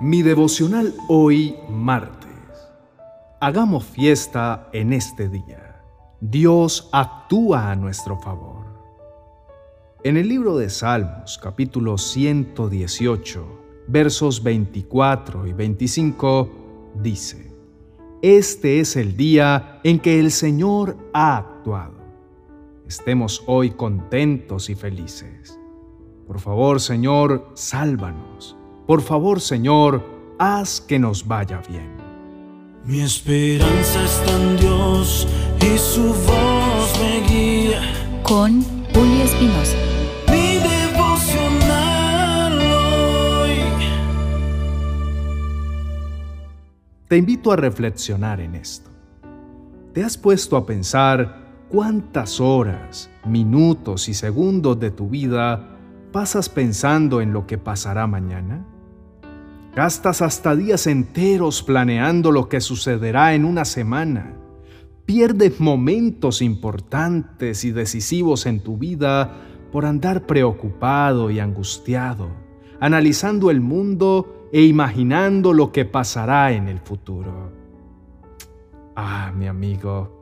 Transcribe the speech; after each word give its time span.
Mi 0.00 0.22
devocional 0.22 0.94
hoy 1.08 1.56
martes. 1.68 2.30
Hagamos 3.40 3.84
fiesta 3.84 4.68
en 4.72 4.92
este 4.92 5.28
día. 5.28 5.82
Dios 6.20 6.88
actúa 6.92 7.72
a 7.72 7.74
nuestro 7.74 8.16
favor. 8.16 8.64
En 10.04 10.16
el 10.16 10.28
libro 10.28 10.56
de 10.56 10.70
Salmos, 10.70 11.40
capítulo 11.42 11.98
118, 11.98 13.44
versos 13.88 14.40
24 14.44 15.48
y 15.48 15.52
25, 15.52 16.48
dice, 16.94 17.52
Este 18.22 18.78
es 18.78 18.94
el 18.94 19.16
día 19.16 19.80
en 19.82 19.98
que 19.98 20.20
el 20.20 20.30
Señor 20.30 20.96
ha 21.12 21.38
actuado. 21.38 21.98
Estemos 22.86 23.42
hoy 23.48 23.72
contentos 23.72 24.70
y 24.70 24.76
felices. 24.76 25.58
Por 26.28 26.38
favor, 26.38 26.80
Señor, 26.80 27.50
sálvanos 27.54 28.57
por 28.88 29.02
favor, 29.02 29.40
Señor, 29.42 30.02
haz 30.38 30.80
que 30.80 30.98
nos 30.98 31.28
vaya 31.28 31.60
bien. 31.68 31.90
Mi 32.86 33.02
esperanza 33.02 34.02
está 34.02 34.34
en 34.34 34.56
Dios 34.56 35.28
y 35.60 35.76
su 35.76 36.04
voz 36.04 36.98
me 36.98 37.20
guía. 37.28 37.82
Con 38.22 38.62
Julio 38.94 39.24
Espinosa. 39.24 39.76
Mi 40.28 40.56
devocional 40.56 42.58
hoy. 42.62 43.58
Te 47.08 47.18
invito 47.18 47.52
a 47.52 47.56
reflexionar 47.56 48.40
en 48.40 48.54
esto. 48.54 48.88
¿Te 49.92 50.02
has 50.02 50.16
puesto 50.16 50.56
a 50.56 50.64
pensar 50.64 51.66
cuántas 51.68 52.40
horas, 52.40 53.10
minutos 53.26 54.08
y 54.08 54.14
segundos 54.14 54.80
de 54.80 54.90
tu 54.90 55.10
vida 55.10 55.76
pasas 56.10 56.48
pensando 56.48 57.20
en 57.20 57.34
lo 57.34 57.46
que 57.46 57.58
pasará 57.58 58.06
mañana? 58.06 58.64
Gastas 59.74 60.22
hasta 60.22 60.56
días 60.56 60.86
enteros 60.86 61.62
planeando 61.62 62.32
lo 62.32 62.48
que 62.48 62.60
sucederá 62.60 63.34
en 63.34 63.44
una 63.44 63.64
semana. 63.64 64.34
Pierdes 65.04 65.60
momentos 65.60 66.42
importantes 66.42 67.64
y 67.64 67.70
decisivos 67.70 68.46
en 68.46 68.60
tu 68.60 68.76
vida 68.76 69.36
por 69.70 69.86
andar 69.86 70.26
preocupado 70.26 71.30
y 71.30 71.38
angustiado, 71.38 72.30
analizando 72.80 73.50
el 73.50 73.60
mundo 73.60 74.48
e 74.52 74.62
imaginando 74.62 75.52
lo 75.52 75.70
que 75.72 75.84
pasará 75.84 76.52
en 76.52 76.68
el 76.68 76.80
futuro. 76.80 77.52
Ah, 78.96 79.32
mi 79.36 79.46
amigo, 79.46 80.20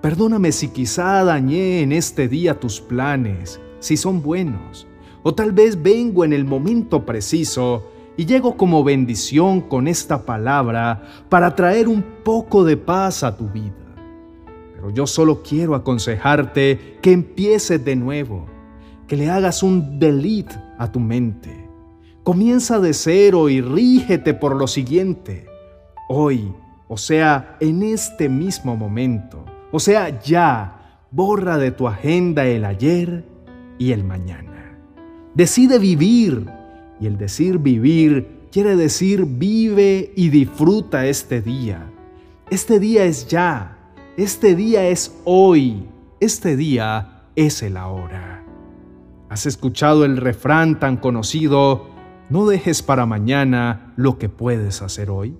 perdóname 0.00 0.52
si 0.52 0.68
quizá 0.68 1.24
dañé 1.24 1.80
en 1.80 1.92
este 1.92 2.28
día 2.28 2.60
tus 2.60 2.80
planes, 2.80 3.60
si 3.80 3.96
son 3.96 4.22
buenos, 4.22 4.86
o 5.22 5.34
tal 5.34 5.52
vez 5.52 5.82
vengo 5.82 6.24
en 6.24 6.32
el 6.32 6.44
momento 6.44 7.04
preciso 7.04 7.90
y 8.16 8.26
llego 8.26 8.56
como 8.56 8.84
bendición 8.84 9.60
con 9.60 9.88
esta 9.88 10.24
palabra 10.24 11.02
para 11.28 11.54
traer 11.54 11.88
un 11.88 12.02
poco 12.24 12.64
de 12.64 12.76
paz 12.76 13.22
a 13.22 13.36
tu 13.36 13.48
vida. 13.48 13.72
Pero 14.74 14.90
yo 14.90 15.06
solo 15.06 15.42
quiero 15.42 15.74
aconsejarte 15.74 16.98
que 17.00 17.12
empieces 17.12 17.84
de 17.84 17.96
nuevo, 17.96 18.46
que 19.06 19.16
le 19.16 19.30
hagas 19.30 19.62
un 19.62 19.98
delete 19.98 20.54
a 20.78 20.90
tu 20.90 21.00
mente. 21.00 21.68
Comienza 22.22 22.78
de 22.78 22.92
cero 22.92 23.48
y 23.48 23.60
rígete 23.60 24.34
por 24.34 24.56
lo 24.56 24.66
siguiente. 24.66 25.46
Hoy, 26.08 26.52
o 26.88 26.96
sea, 26.96 27.56
en 27.60 27.82
este 27.82 28.28
mismo 28.28 28.76
momento, 28.76 29.44
o 29.72 29.80
sea, 29.80 30.20
ya, 30.20 31.00
borra 31.10 31.58
de 31.58 31.70
tu 31.70 31.88
agenda 31.88 32.44
el 32.44 32.64
ayer 32.64 33.24
y 33.78 33.92
el 33.92 34.04
mañana. 34.04 34.78
Decide 35.34 35.78
vivir 35.78 36.46
y 37.02 37.06
el 37.06 37.18
decir 37.18 37.58
vivir 37.58 38.46
quiere 38.52 38.76
decir 38.76 39.24
vive 39.26 40.12
y 40.14 40.28
disfruta 40.28 41.04
este 41.06 41.42
día. 41.42 41.90
Este 42.48 42.78
día 42.78 43.04
es 43.04 43.26
ya, 43.26 43.76
este 44.16 44.54
día 44.54 44.86
es 44.86 45.12
hoy, 45.24 45.88
este 46.20 46.56
día 46.56 47.24
es 47.34 47.60
el 47.64 47.76
ahora. 47.76 48.44
¿Has 49.28 49.46
escuchado 49.46 50.04
el 50.04 50.16
refrán 50.16 50.78
tan 50.78 50.96
conocido, 50.96 51.88
no 52.30 52.46
dejes 52.46 52.82
para 52.82 53.04
mañana 53.04 53.92
lo 53.96 54.16
que 54.16 54.28
puedes 54.28 54.80
hacer 54.80 55.10
hoy? 55.10 55.36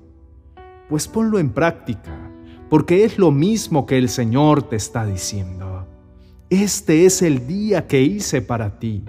Pues 0.88 1.06
ponlo 1.06 1.38
en 1.38 1.50
práctica, 1.50 2.32
porque 2.68 3.04
es 3.04 3.18
lo 3.18 3.30
mismo 3.30 3.86
que 3.86 3.98
el 3.98 4.08
Señor 4.08 4.64
te 4.64 4.74
está 4.74 5.06
diciendo. 5.06 5.86
Este 6.50 7.06
es 7.06 7.22
el 7.22 7.46
día 7.46 7.86
que 7.86 8.02
hice 8.02 8.42
para 8.42 8.80
ti 8.80 9.04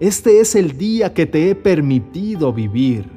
este 0.00 0.40
es 0.40 0.54
el 0.54 0.78
día 0.78 1.12
que 1.12 1.26
te 1.26 1.50
he 1.50 1.54
permitido 1.54 2.54
vivir. 2.54 3.10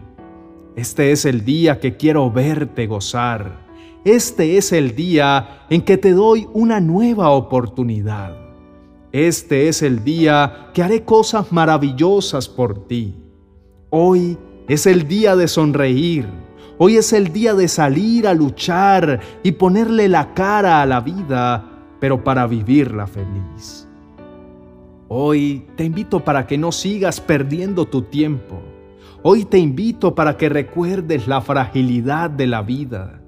Este 0.76 1.14
es 1.14 1.24
el 1.24 1.46
día 1.46 1.80
que 1.80 1.96
quiero 1.96 2.30
verte 2.30 2.88
gozar. 2.88 3.66
Este 4.04 4.58
es 4.58 4.74
el 4.74 4.94
día 4.94 5.66
en 5.70 5.82
que 5.82 5.98
te 5.98 6.12
doy 6.12 6.46
una 6.52 6.82
nueva 6.82 7.30
oportunidad. 7.30 8.36
Este 9.14 9.70
es 9.70 9.82
el 9.82 10.04
día 10.04 10.72
que 10.74 10.84
haré 10.84 11.06
cosas 11.06 11.54
maravillosas 11.54 12.50
por 12.50 12.86
ti. 12.86 13.16
Hoy 13.90 14.38
es 14.68 14.86
el 14.86 15.08
día 15.08 15.38
de 15.38 15.48
sonreír. 15.48 16.28
Hoy 16.78 16.98
es 16.98 17.14
el 17.14 17.32
día 17.32 17.54
de 17.54 17.70
salir 17.70 18.28
a 18.28 18.34
luchar 18.34 19.22
y 19.42 19.54
ponerle 19.54 20.10
la 20.10 20.34
cara 20.34 20.82
a 20.82 20.86
la 20.86 21.00
vida, 21.00 21.64
pero 22.02 22.26
para 22.26 22.46
vivirla 22.46 23.08
feliz. 23.08 23.88
Hoy 25.16 25.68
te 25.76 25.84
invito 25.84 26.22
para 26.22 26.48
que 26.48 26.58
no 26.58 26.72
sigas 26.72 27.22
perdiendo 27.22 27.86
tu 27.86 28.02
tiempo. 28.02 28.60
Hoy 29.22 29.46
te 29.46 29.60
invito 29.60 30.16
para 30.16 30.38
que 30.38 30.50
recuerdes 30.50 31.28
la 31.28 31.40
fragilidad 31.40 32.32
de 32.32 32.48
la 32.48 32.64
vida. 32.64 33.22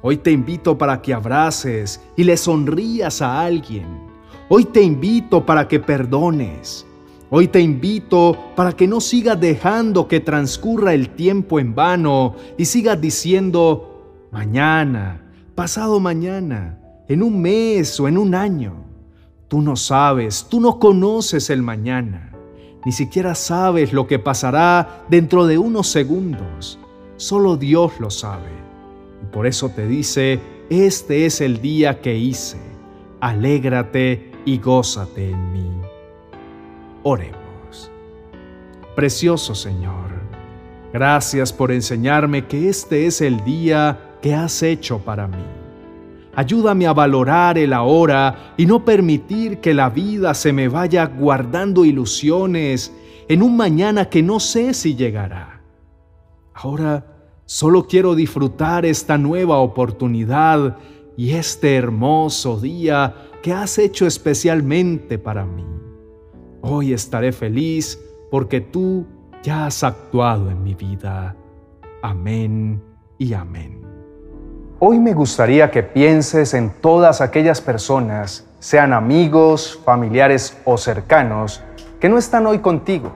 Hoy 0.00 0.16
te 0.16 0.30
invito 0.30 0.78
para 0.78 1.02
que 1.02 1.12
abraces 1.12 2.00
y 2.16 2.24
le 2.24 2.34
sonrías 2.38 3.20
a 3.20 3.42
alguien. 3.42 3.84
Hoy 4.48 4.64
te 4.64 4.80
invito 4.80 5.44
para 5.44 5.68
que 5.68 5.80
perdones. 5.80 6.86
Hoy 7.28 7.48
te 7.48 7.60
invito 7.60 8.34
para 8.56 8.72
que 8.72 8.88
no 8.88 8.98
sigas 8.98 9.38
dejando 9.38 10.08
que 10.08 10.20
transcurra 10.20 10.94
el 10.94 11.10
tiempo 11.10 11.60
en 11.60 11.74
vano 11.74 12.36
y 12.56 12.64
sigas 12.64 12.98
diciendo 12.98 14.28
mañana, 14.32 15.30
pasado 15.54 16.00
mañana, 16.00 16.80
en 17.06 17.22
un 17.22 17.38
mes 17.38 18.00
o 18.00 18.08
en 18.08 18.16
un 18.16 18.34
año. 18.34 18.87
Tú 19.48 19.62
no 19.62 19.76
sabes, 19.76 20.46
tú 20.50 20.60
no 20.60 20.78
conoces 20.78 21.48
el 21.48 21.62
mañana, 21.62 22.32
ni 22.84 22.92
siquiera 22.92 23.34
sabes 23.34 23.94
lo 23.94 24.06
que 24.06 24.18
pasará 24.18 25.04
dentro 25.08 25.46
de 25.46 25.56
unos 25.56 25.88
segundos. 25.88 26.78
Solo 27.16 27.56
Dios 27.56 27.98
lo 27.98 28.10
sabe. 28.10 28.50
Y 29.22 29.26
por 29.32 29.46
eso 29.46 29.70
te 29.70 29.86
dice, 29.88 30.38
este 30.68 31.24
es 31.24 31.40
el 31.40 31.62
día 31.62 32.02
que 32.02 32.14
hice. 32.16 32.58
Alégrate 33.20 34.32
y 34.44 34.58
gózate 34.58 35.30
en 35.30 35.52
mí. 35.52 35.70
Oremos. 37.02 37.90
Precioso 38.94 39.54
Señor, 39.54 40.10
gracias 40.92 41.54
por 41.54 41.72
enseñarme 41.72 42.46
que 42.46 42.68
este 42.68 43.06
es 43.06 43.22
el 43.22 43.42
día 43.44 44.16
que 44.20 44.34
has 44.34 44.62
hecho 44.62 44.98
para 44.98 45.26
mí. 45.26 45.57
Ayúdame 46.38 46.86
a 46.86 46.92
valorar 46.92 47.58
el 47.58 47.72
ahora 47.72 48.54
y 48.56 48.64
no 48.64 48.84
permitir 48.84 49.58
que 49.58 49.74
la 49.74 49.90
vida 49.90 50.34
se 50.34 50.52
me 50.52 50.68
vaya 50.68 51.04
guardando 51.04 51.84
ilusiones 51.84 52.94
en 53.26 53.42
un 53.42 53.56
mañana 53.56 54.08
que 54.08 54.22
no 54.22 54.38
sé 54.38 54.72
si 54.72 54.94
llegará. 54.94 55.60
Ahora 56.54 57.04
solo 57.44 57.88
quiero 57.88 58.14
disfrutar 58.14 58.86
esta 58.86 59.18
nueva 59.18 59.58
oportunidad 59.58 60.76
y 61.16 61.32
este 61.32 61.74
hermoso 61.74 62.60
día 62.60 63.16
que 63.42 63.52
has 63.52 63.76
hecho 63.76 64.06
especialmente 64.06 65.18
para 65.18 65.44
mí. 65.44 65.66
Hoy 66.60 66.92
estaré 66.92 67.32
feliz 67.32 67.98
porque 68.30 68.60
tú 68.60 69.08
ya 69.42 69.66
has 69.66 69.82
actuado 69.82 70.52
en 70.52 70.62
mi 70.62 70.76
vida. 70.76 71.34
Amén 72.00 72.80
y 73.18 73.32
amén. 73.32 73.87
Hoy 74.80 75.00
me 75.00 75.12
gustaría 75.12 75.72
que 75.72 75.82
pienses 75.82 76.54
en 76.54 76.70
todas 76.70 77.20
aquellas 77.20 77.60
personas, 77.60 78.46
sean 78.60 78.92
amigos, 78.92 79.80
familiares 79.84 80.56
o 80.64 80.76
cercanos, 80.78 81.64
que 81.98 82.08
no 82.08 82.16
están 82.16 82.46
hoy 82.46 82.60
contigo. 82.60 83.10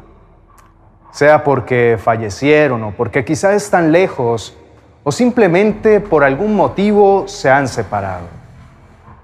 Sea 1.12 1.44
porque 1.44 2.00
fallecieron 2.02 2.82
o 2.82 2.90
porque 2.90 3.24
quizá 3.24 3.54
están 3.54 3.92
lejos 3.92 4.58
o 5.04 5.12
simplemente 5.12 6.00
por 6.00 6.24
algún 6.24 6.56
motivo 6.56 7.28
se 7.28 7.48
han 7.48 7.68
separado. 7.68 8.26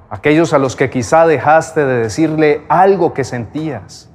Aquellos 0.08 0.52
a 0.52 0.58
los 0.58 0.76
que 0.76 0.90
quizá 0.90 1.26
dejaste 1.26 1.84
de 1.84 2.02
decirle 2.02 2.62
algo 2.68 3.14
que 3.14 3.24
sentías, 3.24 4.10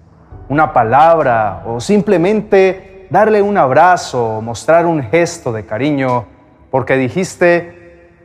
una 0.48 0.72
palabra 0.72 1.64
o 1.66 1.81
simplemente 1.81 3.06
darle 3.10 3.42
un 3.42 3.58
abrazo 3.58 4.38
o 4.38 4.42
mostrar 4.42 4.86
un 4.86 5.04
gesto 5.04 5.52
de 5.52 5.66
cariño 5.66 6.26
porque 6.72 6.96
dijiste, 6.96 7.82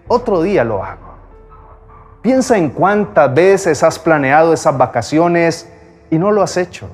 otro 0.09 0.43
día 0.43 0.65
lo 0.65 0.83
hago. 0.83 1.09
Piensa 2.23 2.59
en 2.59 2.71
cuántas 2.71 3.33
veces 3.33 3.83
has 3.83 3.99
planeado 3.99 4.53
esas 4.53 4.77
vacaciones 4.77 5.71
y 6.11 6.19
no 6.19 6.31
lo 6.31 6.43
has 6.43 6.57
hecho. 6.57 6.89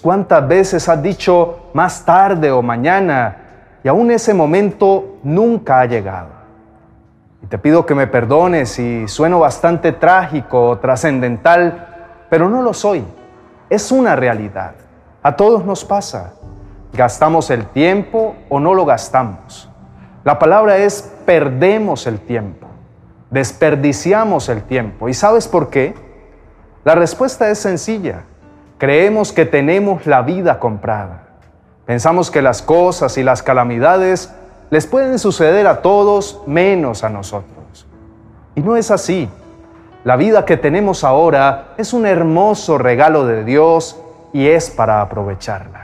Cuántas 0.00 0.46
veces 0.46 0.88
has 0.88 1.02
dicho 1.02 1.70
más 1.72 2.04
tarde 2.04 2.50
o 2.50 2.62
mañana 2.62 3.36
y 3.82 3.88
aún 3.88 4.10
ese 4.10 4.32
momento 4.32 5.16
nunca 5.22 5.80
ha 5.80 5.86
llegado. 5.86 6.28
Y 7.42 7.46
te 7.46 7.58
pido 7.58 7.84
que 7.84 7.94
me 7.94 8.06
perdones 8.06 8.70
si 8.70 9.08
sueno 9.08 9.40
bastante 9.40 9.92
trágico 9.92 10.70
o 10.70 10.78
trascendental, 10.78 12.26
pero 12.30 12.48
no 12.48 12.62
lo 12.62 12.72
soy. 12.72 13.04
Es 13.68 13.92
una 13.92 14.16
realidad. 14.16 14.72
A 15.22 15.36
todos 15.36 15.64
nos 15.64 15.84
pasa. 15.84 16.34
¿Gastamos 16.92 17.50
el 17.50 17.66
tiempo 17.66 18.36
o 18.48 18.60
no 18.60 18.72
lo 18.72 18.86
gastamos? 18.86 19.68
La 20.24 20.38
palabra 20.38 20.78
es 20.78 21.12
perdemos 21.26 22.06
el 22.06 22.18
tiempo, 22.18 22.66
desperdiciamos 23.30 24.48
el 24.48 24.62
tiempo. 24.62 25.10
¿Y 25.10 25.14
sabes 25.14 25.46
por 25.46 25.68
qué? 25.68 25.94
La 26.82 26.94
respuesta 26.94 27.50
es 27.50 27.58
sencilla. 27.58 28.22
Creemos 28.78 29.32
que 29.32 29.44
tenemos 29.44 30.06
la 30.06 30.22
vida 30.22 30.58
comprada. 30.58 31.24
Pensamos 31.84 32.30
que 32.30 32.40
las 32.40 32.62
cosas 32.62 33.18
y 33.18 33.22
las 33.22 33.42
calamidades 33.42 34.32
les 34.70 34.86
pueden 34.86 35.18
suceder 35.18 35.66
a 35.66 35.82
todos 35.82 36.42
menos 36.46 37.04
a 37.04 37.10
nosotros. 37.10 37.86
Y 38.54 38.62
no 38.62 38.76
es 38.76 38.90
así. 38.90 39.28
La 40.04 40.16
vida 40.16 40.46
que 40.46 40.56
tenemos 40.56 41.04
ahora 41.04 41.74
es 41.76 41.92
un 41.92 42.06
hermoso 42.06 42.78
regalo 42.78 43.26
de 43.26 43.44
Dios 43.44 44.00
y 44.32 44.48
es 44.48 44.70
para 44.70 45.02
aprovecharla. 45.02 45.83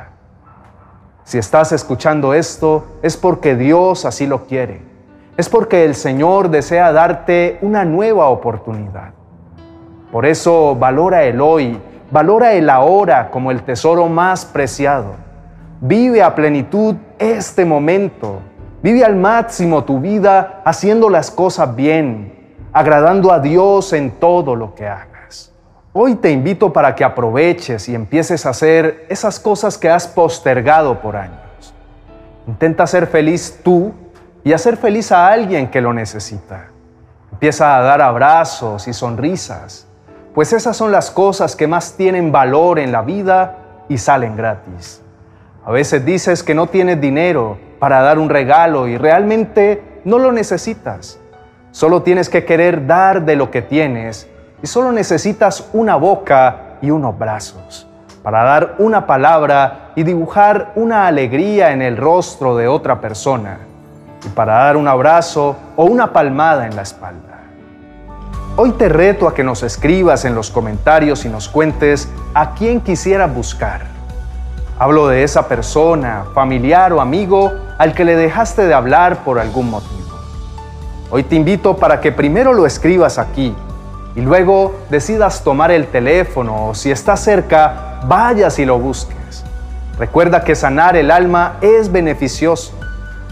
Si 1.30 1.38
estás 1.38 1.70
escuchando 1.70 2.34
esto, 2.34 2.86
es 3.02 3.16
porque 3.16 3.54
Dios 3.54 4.04
así 4.04 4.26
lo 4.26 4.46
quiere. 4.46 4.80
Es 5.36 5.48
porque 5.48 5.84
el 5.84 5.94
Señor 5.94 6.50
desea 6.50 6.90
darte 6.90 7.56
una 7.62 7.84
nueva 7.84 8.30
oportunidad. 8.30 9.12
Por 10.10 10.26
eso 10.26 10.74
valora 10.74 11.22
el 11.22 11.40
hoy, 11.40 11.78
valora 12.10 12.54
el 12.54 12.68
ahora 12.68 13.30
como 13.30 13.52
el 13.52 13.62
tesoro 13.62 14.08
más 14.08 14.44
preciado 14.44 15.14
Vive 15.80 16.20
a 16.20 16.34
plenitud 16.34 16.96
este 17.20 17.64
momento. 17.64 18.40
Vive 18.82 19.04
al 19.04 19.14
máximo 19.14 19.84
tu 19.84 20.00
vida 20.00 20.62
haciendo 20.64 21.08
las 21.08 21.30
cosas 21.30 21.76
bien, 21.76 22.56
agradando 22.72 23.30
a 23.30 23.38
Dios 23.38 23.92
en 23.92 24.10
todo 24.10 24.56
lo 24.56 24.74
que 24.74 24.88
hagas. 24.88 25.09
Hoy 25.92 26.14
te 26.14 26.30
invito 26.30 26.72
para 26.72 26.94
que 26.94 27.02
aproveches 27.02 27.88
y 27.88 27.96
empieces 27.96 28.46
a 28.46 28.50
hacer 28.50 29.06
esas 29.08 29.40
cosas 29.40 29.76
que 29.76 29.90
has 29.90 30.06
postergado 30.06 31.00
por 31.00 31.16
años. 31.16 31.74
Intenta 32.46 32.86
ser 32.86 33.08
feliz 33.08 33.58
tú 33.64 33.92
y 34.44 34.52
hacer 34.52 34.76
feliz 34.76 35.10
a 35.10 35.26
alguien 35.26 35.68
que 35.68 35.80
lo 35.80 35.92
necesita. 35.92 36.68
Empieza 37.32 37.76
a 37.76 37.80
dar 37.80 38.02
abrazos 38.02 38.86
y 38.86 38.92
sonrisas, 38.92 39.88
pues 40.32 40.52
esas 40.52 40.76
son 40.76 40.92
las 40.92 41.10
cosas 41.10 41.56
que 41.56 41.66
más 41.66 41.96
tienen 41.96 42.30
valor 42.30 42.78
en 42.78 42.92
la 42.92 43.02
vida 43.02 43.56
y 43.88 43.98
salen 43.98 44.36
gratis. 44.36 45.02
A 45.64 45.72
veces 45.72 46.04
dices 46.04 46.44
que 46.44 46.54
no 46.54 46.68
tienes 46.68 47.00
dinero 47.00 47.58
para 47.80 48.00
dar 48.00 48.20
un 48.20 48.28
regalo 48.30 48.86
y 48.86 48.96
realmente 48.96 49.82
no 50.04 50.20
lo 50.20 50.30
necesitas. 50.30 51.18
Solo 51.72 52.02
tienes 52.02 52.28
que 52.28 52.44
querer 52.44 52.86
dar 52.86 53.24
de 53.24 53.34
lo 53.34 53.50
que 53.50 53.60
tienes 53.60 54.29
y 54.62 54.66
solo 54.66 54.92
necesitas 54.92 55.68
una 55.72 55.96
boca 55.96 56.76
y 56.82 56.90
unos 56.90 57.18
brazos 57.18 57.86
para 58.22 58.42
dar 58.42 58.74
una 58.78 59.06
palabra 59.06 59.92
y 59.94 60.02
dibujar 60.02 60.72
una 60.74 61.06
alegría 61.06 61.72
en 61.72 61.82
el 61.82 61.96
rostro 61.96 62.56
de 62.56 62.68
otra 62.68 63.00
persona 63.00 63.58
y 64.24 64.28
para 64.28 64.54
dar 64.64 64.76
un 64.76 64.88
abrazo 64.88 65.56
o 65.76 65.84
una 65.84 66.12
palmada 66.12 66.66
en 66.66 66.76
la 66.76 66.82
espalda. 66.82 67.40
Hoy 68.56 68.72
te 68.72 68.88
reto 68.88 69.26
a 69.26 69.34
que 69.34 69.44
nos 69.44 69.62
escribas 69.62 70.24
en 70.24 70.34
los 70.34 70.50
comentarios 70.50 71.24
y 71.24 71.28
nos 71.28 71.48
cuentes 71.48 72.08
a 72.34 72.54
quién 72.54 72.80
quisieras 72.80 73.32
buscar 73.34 74.00
Hablo 74.80 75.08
de 75.08 75.24
esa 75.24 75.46
persona, 75.46 76.24
familiar 76.32 76.90
o 76.94 77.02
amigo 77.02 77.52
al 77.76 77.92
que 77.92 78.02
le 78.02 78.16
dejaste 78.16 78.66
de 78.66 78.72
hablar 78.72 79.24
por 79.24 79.38
algún 79.38 79.68
motivo. 79.68 80.08
Hoy 81.10 81.22
te 81.22 81.36
invito 81.36 81.76
para 81.76 82.00
que 82.00 82.12
primero 82.12 82.54
lo 82.54 82.64
escribas 82.64 83.18
aquí 83.18 83.54
y 84.14 84.20
luego 84.20 84.80
decidas 84.90 85.44
tomar 85.44 85.70
el 85.70 85.86
teléfono 85.86 86.68
o 86.68 86.74
si 86.74 86.90
está 86.90 87.16
cerca, 87.16 88.00
vayas 88.06 88.58
y 88.58 88.64
lo 88.64 88.78
busques. 88.78 89.44
Recuerda 89.98 90.42
que 90.42 90.54
sanar 90.54 90.96
el 90.96 91.10
alma 91.10 91.58
es 91.60 91.92
beneficioso, 91.92 92.72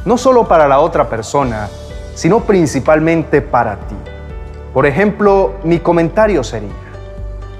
no 0.04 0.18
solo 0.18 0.46
para 0.46 0.68
la 0.68 0.80
otra 0.80 1.08
persona, 1.08 1.68
sino 2.14 2.40
principalmente 2.40 3.40
para 3.40 3.76
ti. 3.76 3.96
Por 4.74 4.86
ejemplo, 4.86 5.54
mi 5.64 5.80
comentario 5.80 6.44
sería, 6.44 6.70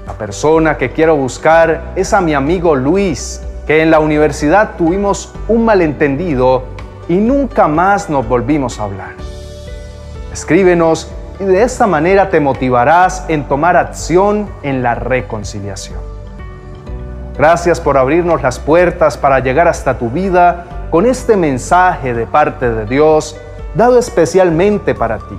la 0.05 0.13
persona 0.13 0.77
que 0.77 0.91
quiero 0.91 1.15
buscar 1.15 1.93
es 1.95 2.13
a 2.13 2.21
mi 2.21 2.33
amigo 2.33 2.75
Luis, 2.75 3.41
que 3.67 3.81
en 3.81 3.91
la 3.91 3.99
universidad 3.99 4.75
tuvimos 4.77 5.33
un 5.47 5.65
malentendido 5.65 6.63
y 7.07 7.17
nunca 7.17 7.67
más 7.67 8.09
nos 8.09 8.27
volvimos 8.27 8.79
a 8.79 8.83
hablar. 8.83 9.13
Escríbenos 10.31 11.11
y 11.39 11.45
de 11.45 11.63
esta 11.63 11.87
manera 11.87 12.29
te 12.29 12.39
motivarás 12.39 13.25
en 13.27 13.47
tomar 13.47 13.77
acción 13.77 14.49
en 14.63 14.83
la 14.83 14.95
reconciliación. 14.95 15.99
Gracias 17.37 17.79
por 17.79 17.97
abrirnos 17.97 18.41
las 18.41 18.59
puertas 18.59 19.17
para 19.17 19.39
llegar 19.39 19.67
hasta 19.67 19.97
tu 19.97 20.09
vida 20.09 20.65
con 20.91 21.05
este 21.05 21.37
mensaje 21.37 22.13
de 22.13 22.27
parte 22.27 22.69
de 22.69 22.85
Dios 22.85 23.37
dado 23.75 23.97
especialmente 23.97 24.93
para 24.93 25.19
ti. 25.19 25.37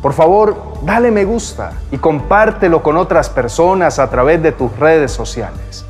Por 0.00 0.12
favor, 0.12 0.56
dale 0.82 1.10
me 1.10 1.24
gusta 1.24 1.72
y 1.90 1.98
compártelo 1.98 2.82
con 2.82 2.96
otras 2.96 3.28
personas 3.28 3.98
a 3.98 4.08
través 4.08 4.40
de 4.42 4.52
tus 4.52 4.76
redes 4.78 5.10
sociales 5.10 5.84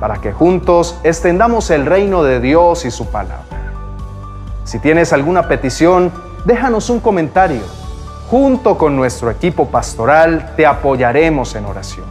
para 0.00 0.16
que 0.16 0.32
juntos 0.32 0.98
extendamos 1.04 1.70
el 1.70 1.84
reino 1.86 2.24
de 2.24 2.40
Dios 2.40 2.86
y 2.86 2.90
su 2.90 3.06
palabra. 3.06 3.44
Si 4.64 4.78
tienes 4.78 5.12
alguna 5.12 5.46
petición, 5.46 6.10
déjanos 6.46 6.88
un 6.90 7.00
comentario. 7.00 7.60
Junto 8.30 8.78
con 8.78 8.94
nuestro 8.94 9.28
equipo 9.28 9.66
pastoral 9.66 10.52
te 10.54 10.64
apoyaremos 10.64 11.56
en 11.56 11.64
oración, 11.64 12.06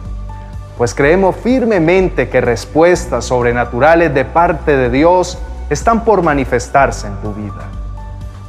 pues 0.76 0.94
creemos 0.94 1.34
firmemente 1.34 2.28
que 2.28 2.42
respuestas 2.42 3.24
sobrenaturales 3.24 4.12
de 4.12 4.26
parte 4.26 4.76
de 4.76 4.90
Dios 4.90 5.38
están 5.70 6.04
por 6.04 6.22
manifestarse 6.22 7.06
en 7.06 7.16
tu 7.22 7.32
vida. 7.32 7.64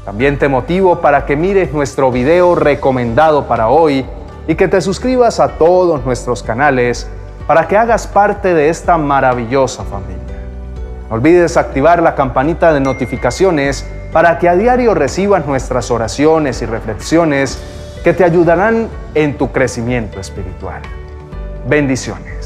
También 0.03 0.38
te 0.38 0.50
motivo 0.50 1.00
para 1.00 1.25
que 1.25 1.38
mires 1.38 1.71
nuestro 1.71 2.12
video 2.12 2.56
recomendado 2.56 3.47
para 3.47 3.69
hoy 3.69 4.06
y 4.50 4.56
que 4.56 4.68
te 4.68 4.81
suscribas 4.81 5.39
a 5.39 5.57
todos 5.57 6.03
nuestros 6.03 6.44
canales 6.44 7.09
para 7.47 7.69
que 7.69 7.77
hagas 7.77 8.06
parte 8.06 8.53
de 8.53 8.68
esta 8.68 8.97
maravillosa 8.97 9.85
familia. 9.85 10.19
No 11.09 11.15
olvides 11.15 11.56
activar 11.56 12.03
la 12.03 12.15
campanita 12.15 12.73
de 12.73 12.81
notificaciones 12.81 13.85
para 14.11 14.39
que 14.39 14.49
a 14.49 14.56
diario 14.56 14.94
recibas 14.94 15.45
nuestras 15.45 15.91
oraciones 15.91 16.61
y 16.61 16.65
reflexiones 16.65 17.59
que 18.03 18.13
te 18.13 18.23
ayudarán 18.23 18.89
en 19.13 19.37
tu 19.37 19.51
crecimiento 19.51 20.19
espiritual. 20.19 20.81
Bendiciones. 21.68 22.41